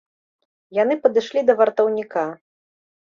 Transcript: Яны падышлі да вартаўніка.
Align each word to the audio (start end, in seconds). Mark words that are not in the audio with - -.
Яны 0.77 0.97
падышлі 1.03 1.43
да 1.49 1.57
вартаўніка. 1.63 2.25